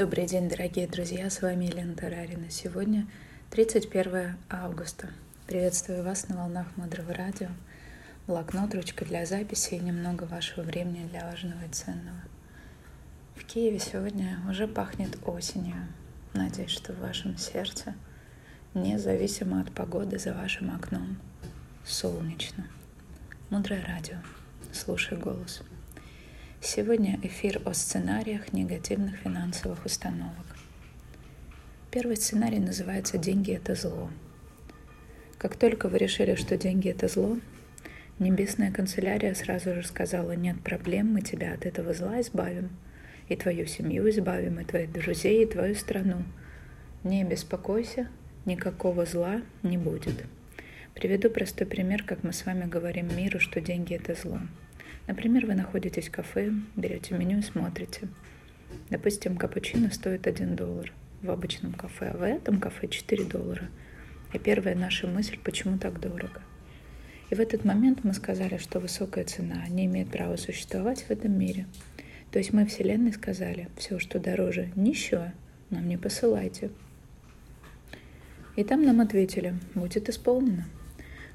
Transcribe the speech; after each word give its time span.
Добрый 0.00 0.26
день, 0.26 0.48
дорогие 0.48 0.86
друзья, 0.86 1.28
с 1.28 1.42
вами 1.42 1.66
Елена 1.66 1.94
Тарарина. 1.94 2.48
Сегодня 2.48 3.06
31 3.50 4.34
августа. 4.48 5.10
Приветствую 5.46 6.02
вас 6.02 6.26
на 6.30 6.36
волнах 6.36 6.68
Мудрого 6.76 7.12
Радио. 7.12 7.48
Блокнот, 8.26 8.74
ручка 8.74 9.04
для 9.04 9.26
записи 9.26 9.74
и 9.74 9.78
немного 9.78 10.24
вашего 10.24 10.62
времени 10.62 11.06
для 11.06 11.26
важного 11.26 11.66
и 11.66 11.68
ценного. 11.70 12.16
В 13.36 13.44
Киеве 13.44 13.78
сегодня 13.78 14.38
уже 14.48 14.66
пахнет 14.66 15.18
осенью. 15.26 15.76
Надеюсь, 16.32 16.70
что 16.70 16.94
в 16.94 17.00
вашем 17.00 17.36
сердце, 17.36 17.94
независимо 18.72 19.60
от 19.60 19.70
погоды 19.70 20.18
за 20.18 20.32
вашим 20.32 20.74
окном, 20.74 21.18
солнечно. 21.84 22.66
Мудрое 23.50 23.84
радио. 23.84 24.16
Слушай 24.72 25.18
голос. 25.18 25.60
Сегодня 26.62 27.18
эфир 27.22 27.62
о 27.64 27.72
сценариях 27.72 28.52
негативных 28.52 29.16
финансовых 29.16 29.86
установок. 29.86 30.44
Первый 31.90 32.16
сценарий 32.16 32.58
называется 32.58 33.16
«Деньги– 33.16 33.52
это 33.54 33.74
зло». 33.74 34.10
Как 35.38 35.56
только 35.56 35.88
вы 35.88 35.96
решили, 35.96 36.34
что 36.34 36.58
деньги– 36.58 36.88
это 36.90 37.08
зло, 37.08 37.38
Небесная 38.20 38.70
канцелярия 38.70 39.32
сразу 39.32 39.74
же 39.74 39.82
сказала, 39.82 40.32
нет 40.32 40.60
проблем, 40.62 41.14
мы 41.14 41.22
тебя 41.22 41.54
от 41.54 41.64
этого 41.64 41.94
зла 41.94 42.20
избавим, 42.20 42.68
и 43.30 43.36
твою 43.36 43.64
семью 43.64 44.10
избавим, 44.10 44.60
и 44.60 44.64
твоих 44.64 44.92
друзей, 44.92 45.42
и 45.42 45.46
твою 45.46 45.74
страну. 45.74 46.24
Не 47.02 47.24
беспокойся, 47.24 48.08
никакого 48.44 49.06
зла 49.06 49.40
не 49.62 49.78
будет. 49.78 50.26
Приведу 50.92 51.30
простой 51.30 51.66
пример, 51.66 52.02
как 52.02 52.22
мы 52.22 52.34
с 52.34 52.44
вами 52.44 52.66
говорим 52.66 53.08
миру, 53.16 53.40
что 53.40 53.62
деньги– 53.62 53.94
это 53.96 54.14
зло. 54.14 54.40
Например, 55.10 55.44
вы 55.44 55.56
находитесь 55.56 56.06
в 56.06 56.12
кафе, 56.12 56.52
берете 56.76 57.16
меню 57.16 57.40
и 57.40 57.42
смотрите. 57.42 58.06
Допустим, 58.90 59.36
капучино 59.36 59.90
стоит 59.90 60.28
1 60.28 60.54
доллар 60.54 60.92
в 61.20 61.32
обычном 61.32 61.72
кафе, 61.72 62.12
а 62.14 62.16
в 62.16 62.22
этом 62.22 62.60
кафе 62.60 62.86
4 62.86 63.24
доллара. 63.24 63.68
И 64.32 64.38
первая 64.38 64.76
наша 64.76 65.08
мысль, 65.08 65.36
почему 65.42 65.78
так 65.78 65.98
дорого. 65.98 66.40
И 67.28 67.34
в 67.34 67.40
этот 67.40 67.64
момент 67.64 68.04
мы 68.04 68.14
сказали, 68.14 68.56
что 68.58 68.78
высокая 68.78 69.24
цена 69.24 69.66
не 69.68 69.86
имеет 69.86 70.12
права 70.12 70.36
существовать 70.36 71.02
в 71.02 71.10
этом 71.10 71.36
мире. 71.36 71.66
То 72.30 72.38
есть 72.38 72.52
мы 72.52 72.64
Вселенной 72.64 73.12
сказали, 73.12 73.68
все, 73.76 73.98
что 73.98 74.20
дороже 74.20 74.70
нищего, 74.76 75.32
нам 75.70 75.88
не 75.88 75.96
посылайте. 75.96 76.70
И 78.54 78.62
там 78.62 78.84
нам 78.84 79.00
ответили, 79.00 79.56
будет 79.74 80.08
исполнено. 80.08 80.66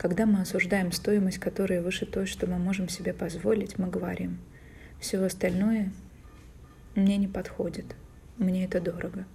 Когда 0.00 0.24
мы 0.24 0.40
осуждаем 0.40 0.92
стоимость, 0.92 1.36
которая 1.36 1.82
выше 1.82 2.06
той, 2.06 2.24
что 2.24 2.46
мы 2.46 2.56
можем 2.56 2.88
себе 2.88 3.12
позволить, 3.12 3.76
мы 3.78 3.86
говорим, 3.86 4.38
все 4.98 5.22
остальное 5.22 5.92
мне 6.94 7.18
не 7.18 7.28
подходит, 7.28 7.84
мне 8.38 8.64
это 8.64 8.80
дорого. 8.80 9.26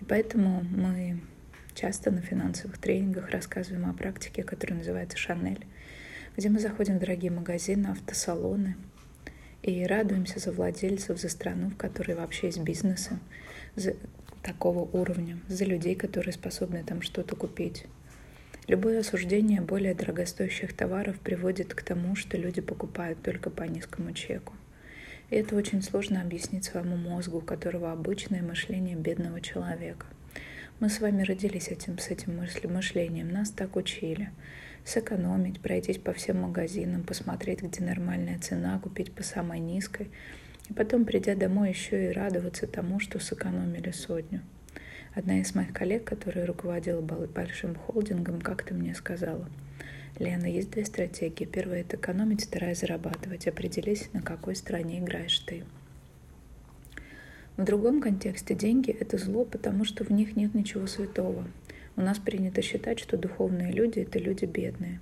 И 0.00 0.04
поэтому 0.04 0.62
мы 0.62 1.20
часто 1.74 2.12
на 2.12 2.20
финансовых 2.20 2.78
тренингах 2.78 3.30
рассказываем 3.30 3.90
о 3.90 3.92
практике, 3.92 4.44
которая 4.44 4.78
называется 4.78 5.18
«Шанель», 5.18 5.66
где 6.36 6.48
мы 6.48 6.60
заходим 6.60 6.98
в 6.98 7.00
дорогие 7.00 7.32
магазины, 7.32 7.88
автосалоны 7.88 8.76
и 9.64 9.84
радуемся 9.84 10.38
за 10.38 10.52
владельцев, 10.52 11.18
за 11.18 11.28
страну, 11.28 11.70
в 11.70 11.76
которой 11.76 12.14
вообще 12.14 12.46
есть 12.46 12.60
бизнесы, 12.60 13.18
за 13.74 13.96
такого 14.44 14.88
уровня, 14.96 15.40
за 15.48 15.64
людей, 15.64 15.96
которые 15.96 16.34
способны 16.34 16.84
там 16.84 17.02
что-то 17.02 17.34
купить. 17.34 17.86
Любое 18.68 19.00
осуждение 19.00 19.60
более 19.60 19.92
дорогостоящих 19.92 20.72
товаров 20.72 21.18
приводит 21.18 21.74
к 21.74 21.82
тому, 21.82 22.14
что 22.14 22.36
люди 22.36 22.60
покупают 22.60 23.20
только 23.20 23.50
по 23.50 23.64
низкому 23.64 24.12
чеку. 24.12 24.52
И 25.30 25.36
это 25.36 25.56
очень 25.56 25.82
сложно 25.82 26.20
объяснить 26.20 26.64
своему 26.64 26.96
мозгу, 26.96 27.38
у 27.38 27.40
которого 27.40 27.90
обычное 27.90 28.40
мышление 28.40 28.94
бедного 28.94 29.40
человека. 29.40 30.06
Мы 30.78 30.90
с 30.90 31.00
вами 31.00 31.22
родились 31.22 31.68
этим, 31.68 31.98
с 31.98 32.08
этим 32.08 32.36
мышлением, 32.36 33.30
нас 33.30 33.50
так 33.50 33.74
учили. 33.74 34.30
Сэкономить, 34.84 35.60
пройтись 35.60 35.98
по 35.98 36.12
всем 36.12 36.42
магазинам, 36.42 37.02
посмотреть, 37.02 37.62
где 37.62 37.84
нормальная 37.84 38.38
цена, 38.38 38.78
купить 38.78 39.12
по 39.12 39.22
самой 39.24 39.58
низкой, 39.58 40.08
и 40.68 40.72
потом, 40.72 41.04
придя 41.04 41.34
домой, 41.34 41.70
еще 41.70 42.10
и 42.10 42.12
радоваться 42.12 42.66
тому, 42.68 43.00
что 43.00 43.18
сэкономили 43.18 43.90
сотню. 43.90 44.40
Одна 45.14 45.40
из 45.40 45.54
моих 45.54 45.74
коллег, 45.74 46.04
которая 46.04 46.46
руководила 46.46 47.02
большим 47.02 47.74
холдингом, 47.74 48.40
как-то 48.40 48.72
мне 48.72 48.94
сказала, 48.94 49.46
Лена, 50.18 50.46
есть 50.46 50.70
две 50.70 50.84
стратегии. 50.84 51.44
Первая– 51.44 51.80
это 51.82 51.96
экономить, 51.96 52.44
вторая– 52.44 52.74
зарабатывать. 52.76 53.46
Определись, 53.46 54.08
на 54.12 54.22
какой 54.22 54.56
стороне 54.56 55.00
играешь 55.00 55.38
ты. 55.40 55.64
В 57.56 57.64
другом 57.64 58.00
контексте 58.00 58.54
деньги– 58.54 58.90
это 59.00 59.18
зло, 59.18 59.44
потому 59.44 59.84
что 59.84 60.04
в 60.04 60.10
них 60.10 60.36
нет 60.36 60.54
ничего 60.54 60.86
святого. 60.86 61.46
У 61.96 62.00
нас 62.00 62.18
принято 62.18 62.62
считать, 62.62 62.98
что 62.98 63.18
духовные 63.18 63.72
люди– 63.72 63.98
это 64.00 64.18
люди 64.18 64.46
бедные. 64.46 65.00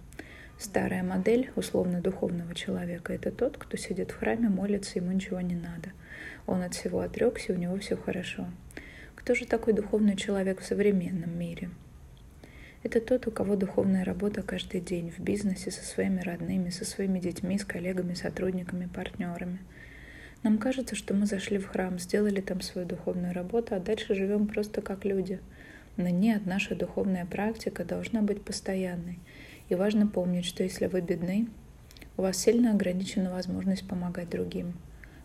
Старая 0.59 1.03
модель 1.03 1.50
условно-духовного 1.54 2.54
человека– 2.54 3.12
это 3.15 3.31
тот, 3.31 3.56
кто 3.59 3.77
сидит 3.77 4.10
в 4.10 4.19
храме, 4.19 4.48
молится, 4.48 4.98
ему 4.98 5.12
ничего 5.12 5.41
не 5.41 5.54
надо. 5.54 5.91
Он 6.47 6.62
от 6.62 6.75
всего 6.75 7.00
отрекся, 7.00 7.53
у 7.53 7.56
него 7.56 7.78
все 7.78 7.97
хорошо. 7.97 8.48
Кто 9.21 9.35
же 9.35 9.45
такой 9.45 9.75
духовный 9.75 10.17
человек 10.17 10.61
в 10.63 10.65
современном 10.65 11.39
мире? 11.39 11.69
Это 12.83 13.03
тот, 13.03 13.27
у 13.27 13.31
кого 13.31 13.55
духовная 13.55 14.03
работа 14.03 14.43
каждый 14.43 14.81
день 14.81 15.11
в 15.11 15.21
бизнесе 15.21 15.71
со 15.71 15.85
своими 15.85 16.23
родными, 16.23 16.71
со 16.71 16.87
своими 16.87 17.21
детьми, 17.21 17.59
с 17.59 17.67
коллегами, 17.67 18.15
сотрудниками, 18.15 18.87
партнерами. 18.87 19.59
Нам 20.43 20.57
кажется, 20.57 20.95
что 20.95 21.13
мы 21.13 21.27
зашли 21.27 21.59
в 21.59 21.67
храм, 21.67 21.99
сделали 21.99 22.41
там 22.41 22.63
свою 22.63 22.89
духовную 22.89 23.35
работу, 23.35 23.75
а 23.75 23.79
дальше 23.79 24.15
живем 24.15 24.47
просто 24.47 24.81
как 24.81 25.05
люди. 25.05 25.39
Но 25.99 26.09
нет, 26.09 26.47
наша 26.47 26.75
духовная 26.75 27.27
практика 27.27 27.85
должна 27.85 28.23
быть 28.23 28.43
постоянной. 28.43 29.19
И 29.69 29.75
важно 29.75 30.07
помнить, 30.07 30.47
что 30.47 30.63
если 30.63 30.87
вы 30.87 31.03
бедны, 31.03 31.47
у 32.17 32.23
вас 32.23 32.39
сильно 32.39 32.71
ограничена 32.71 33.31
возможность 33.31 33.87
помогать 33.87 34.31
другим. 34.31 34.73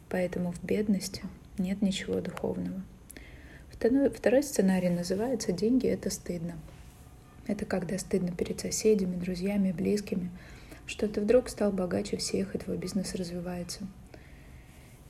Поэтому 0.10 0.52
в 0.52 0.62
бедности 0.66 1.24
нет 1.58 1.82
ничего 1.82 2.20
духовного. 2.20 2.84
Второй 3.80 4.42
сценарий 4.42 4.90
называется 4.90 5.52
«Деньги– 5.52 5.88
это 5.90 6.10
стыдно». 6.10 6.58
Это 7.46 7.66
когда 7.66 7.98
стыдно 7.98 8.32
перед 8.32 8.60
соседями, 8.60 9.18
друзьями, 9.18 9.72
близкими, 9.74 10.32
что 10.88 11.08
ты 11.08 11.22
вдруг 11.22 11.50
стал 11.50 11.72
богаче 11.72 12.18
всех, 12.18 12.56
и 12.56 12.58
твой 12.58 12.78
бизнес 12.78 13.14
развивается. 13.16 13.82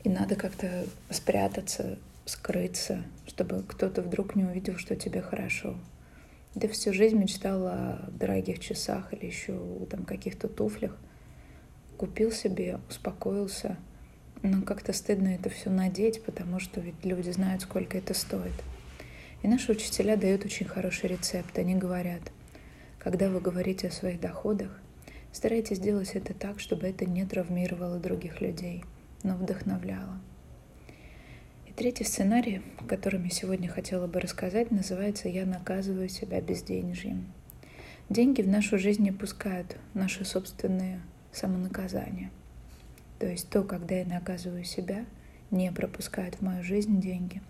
И 0.04 0.10
надо 0.10 0.36
как-то 0.36 0.86
спрятаться, 1.10 2.00
скрыться, 2.26 3.04
чтобы 3.28 3.64
кто-то 3.64 4.02
вдруг 4.02 4.36
не 4.36 4.44
увидел, 4.44 4.78
что 4.78 4.96
тебе 4.96 5.22
хорошо. 5.22 5.78
Ты 6.60 6.68
всю 6.68 6.92
жизнь 6.92 7.18
мечтала 7.18 7.72
о 7.72 8.12
дорогих 8.12 8.60
часах 8.60 9.14
или 9.14 9.28
еще 9.28 9.58
там 9.90 10.06
каких-то 10.06 10.48
туфлях. 10.48 10.98
Купил 11.98 12.32
себе, 12.32 12.80
успокоился– 12.90 13.78
но 14.42 14.62
как-то 14.62 14.94
стыдно 14.94 15.30
это 15.30 15.50
все 15.50 15.70
надеть, 15.70 16.24
потому 16.24 16.60
что 16.60 16.80
ведь 16.80 17.04
люди 17.04 17.30
знают, 17.32 17.62
сколько 17.62 17.98
это 17.98 18.14
стоит. 18.14 18.54
И 19.42 19.48
наши 19.48 19.72
учителя 19.72 20.18
дают 20.18 20.46
очень 20.46 20.66
хороший 20.66 21.10
рецепт. 21.10 21.58
Они 21.58 21.76
говорят, 21.76 22.22
когда 23.00 23.30
вы 23.30 23.40
говорите 23.40 23.88
о 23.88 23.92
своих 23.92 24.20
доходах, 24.20 24.80
старайтесь 25.32 25.78
сделать 25.78 26.12
это 26.14 26.34
так, 26.34 26.60
чтобы 26.60 26.88
это 26.88 27.06
не 27.06 27.26
травмировало 27.26 28.00
других 28.00 28.42
людей, 28.42 28.84
но 29.24 29.36
вдохновляло. 29.36 30.20
И 31.68 31.72
третий 31.74 32.04
сценарий, 32.04 32.62
о 32.80 32.86
котором 32.86 33.24
я 33.24 33.30
сегодня 33.30 33.70
хотела 33.70 34.08
бы 34.08 34.20
рассказать, 34.20 34.72
называется 34.72 35.28
«Я 35.28 35.46
наказываю 35.46 36.10
себя 36.10 36.42
безденежьем». 36.42 37.32
Деньги 38.10 38.42
в 38.42 38.48
нашу 38.48 38.78
жизнь 38.78 39.02
не 39.04 39.12
пускают 39.12 39.78
наши 39.94 40.26
собственные 40.26 41.02
самонаказания– 41.32 42.32
то 43.20 43.28
есть 43.28 43.50
то, 43.50 43.64
когда 43.64 43.96
я 43.96 44.06
наказываю 44.06 44.64
себя, 44.64 45.06
не 45.52 45.72
пропускает 45.72 46.36
в 46.36 46.42
мою 46.42 46.64
жизнь 46.64 47.00
деньги. 47.00 47.42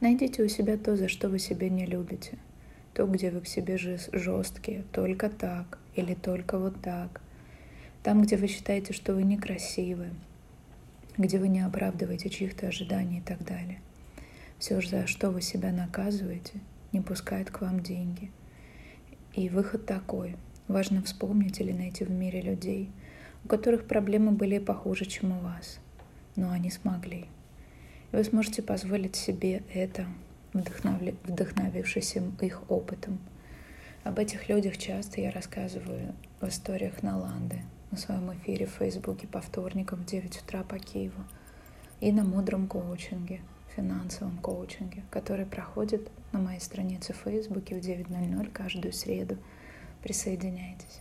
Найдите 0.00 0.42
у 0.42 0.48
себя 0.48 0.76
то, 0.76 0.96
за 0.96 1.08
что 1.08 1.28
вы 1.28 1.38
себя 1.38 1.68
не 1.68 1.86
любите. 1.86 2.38
То, 2.94 3.06
где 3.06 3.30
вы 3.30 3.40
к 3.40 3.46
себе 3.46 3.78
жесткие, 3.78 4.84
только 4.92 5.28
так 5.28 5.78
или 5.94 6.14
только 6.14 6.58
вот 6.58 6.80
так. 6.80 7.20
Там, 8.02 8.22
где 8.22 8.36
вы 8.36 8.46
считаете, 8.46 8.92
что 8.92 9.14
вы 9.14 9.22
некрасивы, 9.22 10.10
где 11.18 11.38
вы 11.38 11.48
не 11.48 11.60
оправдываете 11.60 12.28
чьих-то 12.28 12.68
ожиданий 12.68 13.18
и 13.18 13.22
так 13.22 13.44
далее. 13.44 13.80
Все 14.58 14.80
же, 14.80 14.88
за 14.88 15.06
что 15.06 15.30
вы 15.30 15.42
себя 15.42 15.72
наказываете, 15.72 16.60
не 16.92 17.00
пускает 17.00 17.50
к 17.50 17.60
вам 17.60 17.80
деньги. 17.80 18.30
И 19.34 19.48
выход 19.48 19.84
такой. 19.84 20.36
Важно 20.68 21.02
вспомнить 21.02 21.60
или 21.60 21.72
найти 21.72 22.04
в 22.04 22.10
мире 22.10 22.40
людей– 22.40 22.90
у 23.46 23.48
которых 23.48 23.86
проблемы 23.86 24.32
были 24.32 24.58
похуже, 24.58 25.04
чем 25.04 25.30
у 25.30 25.40
вас, 25.40 25.78
но 26.34 26.50
они 26.50 26.68
смогли. 26.68 27.26
И 28.10 28.16
вы 28.16 28.24
сможете 28.24 28.60
позволить 28.60 29.14
себе 29.14 29.62
это, 29.72 30.04
вдохновившись 30.52 32.16
их 32.40 32.68
опытом. 32.68 33.20
Об 34.02 34.18
этих 34.18 34.48
людях 34.48 34.78
часто 34.78 35.20
я 35.20 35.30
рассказываю 35.30 36.12
в 36.40 36.48
историях 36.48 37.04
Наланды 37.04 37.62
на 37.92 37.98
своем 37.98 38.32
эфире 38.32 38.66
в 38.66 38.70
Фейсбуке 38.70 39.28
по 39.28 39.40
вторникам 39.40 40.00
в 40.00 40.06
9 40.06 40.42
утра 40.42 40.64
по 40.64 40.80
Киеву 40.80 41.22
и 42.00 42.10
на 42.10 42.24
мудром 42.24 42.66
коучинге 42.66 43.42
финансовом 43.76 44.38
коучинге, 44.38 45.04
который 45.08 45.46
проходит 45.46 46.10
на 46.32 46.40
моей 46.40 46.60
странице 46.60 47.12
в 47.12 47.18
Фейсбуке 47.18 47.76
в 47.76 47.78
9.00 47.78 48.50
каждую 48.50 48.92
среду. 48.92 49.38
Присоединяйтесь. 50.02 51.00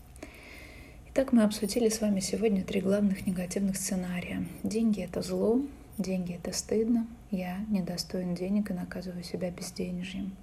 Итак, 1.17 1.31
мы 1.31 1.43
обсудили 1.43 1.87
с 1.87 2.01
вами 2.01 2.19
сегодня 2.19 2.61
три 2.61 2.81
главных 2.81 3.25
негативных 3.25 3.77
сценария. 3.77 4.45
Деньги— 4.63 4.99
это 5.01 5.21
зло, 5.21 5.61
деньги— 5.97 6.33
это 6.43 6.51
стыдно, 6.51 7.07
я 7.31 7.59
недостоин 7.69 8.35
денег 8.35 8.69
и 8.69 8.73
наказываю 8.73 9.23
себя 9.23 9.49
безденежьем. 9.49 10.35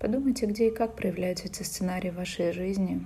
Подумайте, 0.00 0.46
где 0.46 0.66
и 0.66 0.74
как 0.74 0.96
проявляются 0.96 1.44
эти 1.44 1.62
сценарии 1.62 2.10
в 2.10 2.16
вашей 2.16 2.50
жизни, 2.50 3.00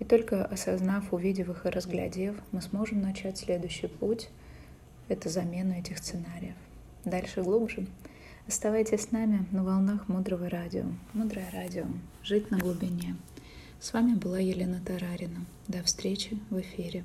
и 0.00 0.04
только 0.04 0.44
осознав, 0.44 1.12
увидев 1.14 1.48
их 1.50 1.66
и 1.66 1.68
разглядев, 1.68 2.34
мы 2.50 2.62
сможем 2.62 3.00
начать 3.00 3.38
следующий 3.38 3.86
путь— 3.86 4.28
это 5.08 5.28
замена 5.28 5.74
этих 5.74 5.98
сценариев. 5.98 6.56
Дальше 7.04 7.42
глубже. 7.42 7.86
Оставайтесь 8.48 9.02
с 9.02 9.12
нами 9.12 9.46
на 9.52 9.62
волнах 9.62 10.08
Мудрого 10.08 10.50
радио. 10.50 10.86
Мудрое 11.12 11.46
радио. 11.52 11.84
Жить 12.24 12.50
на 12.50 12.58
глубине. 12.58 13.14
С 13.82 13.92
вами 13.92 14.14
была 14.14 14.38
Елена 14.38 14.80
Тарарина. 14.80 15.44
До 15.66 15.82
встречи 15.82 16.38
в 16.50 16.60
эфире. 16.60 17.02